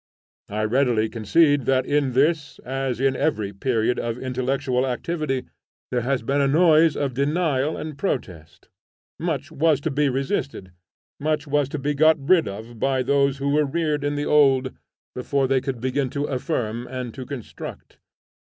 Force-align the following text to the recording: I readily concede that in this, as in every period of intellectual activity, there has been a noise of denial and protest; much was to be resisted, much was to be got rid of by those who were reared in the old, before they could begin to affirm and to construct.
I 0.49 0.63
readily 0.63 1.09
concede 1.09 1.65
that 1.67 1.85
in 1.85 2.13
this, 2.13 2.57
as 2.65 2.99
in 2.99 3.15
every 3.15 3.53
period 3.53 3.99
of 3.99 4.17
intellectual 4.17 4.87
activity, 4.87 5.43
there 5.91 6.01
has 6.01 6.23
been 6.23 6.41
a 6.41 6.47
noise 6.47 6.97
of 6.97 7.13
denial 7.13 7.77
and 7.77 7.95
protest; 7.99 8.69
much 9.19 9.51
was 9.51 9.79
to 9.81 9.91
be 9.91 10.09
resisted, 10.09 10.71
much 11.19 11.45
was 11.45 11.69
to 11.69 11.77
be 11.77 11.93
got 11.93 12.17
rid 12.17 12.47
of 12.47 12.79
by 12.79 13.03
those 13.03 13.37
who 13.37 13.51
were 13.51 13.63
reared 13.63 14.03
in 14.03 14.15
the 14.15 14.25
old, 14.25 14.73
before 15.13 15.47
they 15.47 15.61
could 15.61 15.79
begin 15.79 16.09
to 16.17 16.23
affirm 16.25 16.87
and 16.87 17.13
to 17.13 17.23
construct. 17.23 17.99